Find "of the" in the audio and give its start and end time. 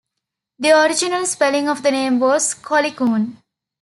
1.69-1.91